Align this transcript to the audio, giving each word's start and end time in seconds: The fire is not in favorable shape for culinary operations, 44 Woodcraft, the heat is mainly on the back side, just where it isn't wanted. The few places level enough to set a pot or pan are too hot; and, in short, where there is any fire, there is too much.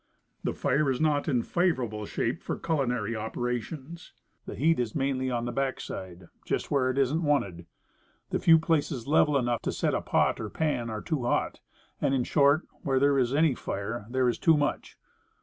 The 0.43 0.55
fire 0.55 0.89
is 0.89 0.99
not 0.99 1.27
in 1.27 1.43
favorable 1.43 2.07
shape 2.07 2.41
for 2.41 2.57
culinary 2.57 3.15
operations, 3.15 4.13
44 4.47 4.47
Woodcraft, 4.47 4.47
the 4.47 4.55
heat 4.55 4.79
is 4.79 4.95
mainly 4.95 5.29
on 5.29 5.45
the 5.45 5.51
back 5.51 5.79
side, 5.79 6.25
just 6.43 6.71
where 6.71 6.89
it 6.89 6.97
isn't 6.97 7.21
wanted. 7.21 7.67
The 8.31 8.39
few 8.39 8.57
places 8.57 9.07
level 9.07 9.37
enough 9.37 9.61
to 9.61 9.71
set 9.71 9.93
a 9.93 10.01
pot 10.01 10.39
or 10.39 10.49
pan 10.49 10.89
are 10.89 11.03
too 11.03 11.25
hot; 11.25 11.59
and, 12.01 12.15
in 12.15 12.23
short, 12.23 12.63
where 12.81 12.99
there 12.99 13.19
is 13.19 13.35
any 13.35 13.53
fire, 13.53 14.07
there 14.09 14.27
is 14.27 14.39
too 14.39 14.57
much. 14.57 14.97